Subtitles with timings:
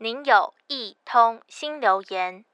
[0.00, 2.44] 您有一通新留言。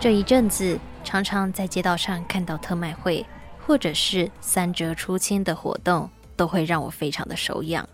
[0.00, 3.26] 这一阵子，常常在街道上看到特卖会，
[3.60, 7.86] 或者是三折出清的活动，都会让我非常的手痒。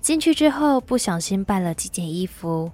[0.00, 2.72] 进去之后，不小心败了几件衣服，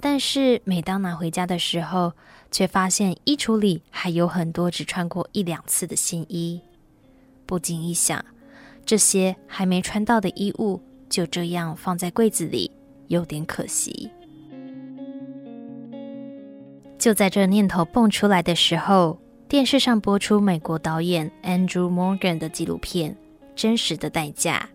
[0.00, 2.14] 但是每当拿回家的时候，
[2.50, 6.60] 却发现衣橱里还有很多只穿过一两次的新衣。
[7.46, 8.24] 不禁一想，
[8.84, 12.70] 这些还没穿到的衣物就这样放在柜子里，
[13.08, 14.10] 有点可惜。
[16.98, 23.12] 就在这念头蹦出来的时候，电视上播出美国导演 Andrew Morgan 的纪录片
[23.56, 24.68] 《真实的代价》，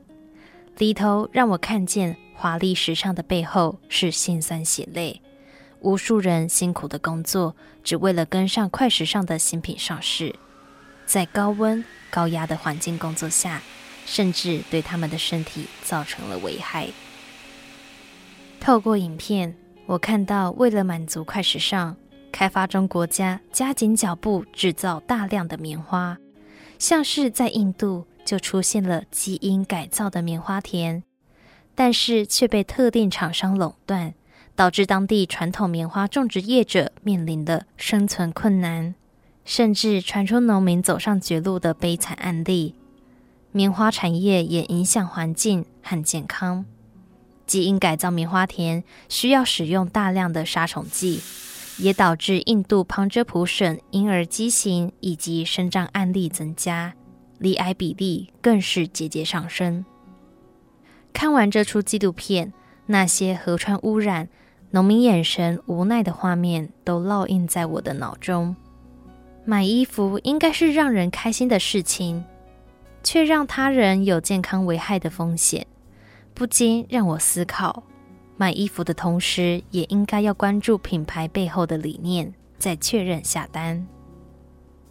[0.80, 5.22] 里头让我看见华丽时尚的背后是辛酸血泪，
[5.80, 10.36] 无数人辛苦的工作，只为了跟上快时尚的新品上市，
[11.06, 13.62] 在高温高压的环境工作下。
[14.08, 16.88] 甚至对他们的身体造成了危害。
[18.60, 19.54] 透过影片，
[19.86, 21.96] 我看到为了满足快时尚，
[22.32, 26.18] 开发中国家加紧脚步制造大量的棉花，
[26.80, 31.04] 像是在印度就出现了基因改造的棉花田，
[31.76, 34.14] 但是却被特定厂商垄断，
[34.56, 38.96] 导致当地传统棉花种植业者面临的生存困难，
[39.46, 42.74] 甚至传出农民走上绝路的悲惨案例。
[43.58, 46.64] 棉花产业也影响环境和健康。
[47.48, 51.20] 基因改造棉花田需要使用大量的杀虫剂，
[51.80, 56.94] 也导致印度旁遮普省婴儿畸形以及生长案例增加，
[57.40, 59.84] 离癌比例更是节节上升。
[61.12, 62.54] 看完这出纪录片，
[62.86, 64.30] 那些河川污染、
[64.70, 68.56] 农民眼神无奈的画面都烙印在我的脑中。
[69.46, 72.24] 买衣服应该是让人开心的事情。
[73.08, 75.66] 却让他人有健康危害的风险，
[76.34, 77.82] 不禁让我思考：
[78.36, 83.88] 买衣服的同时，也应该要关注品牌背后的理念，再确认下单。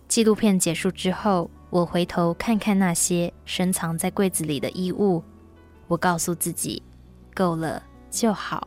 [0.09, 5.23] 纪录片结束之后，我回头看看那些深藏在柜子里的衣物，
[5.87, 6.83] 我告诉自己，
[7.35, 8.67] 够了就好。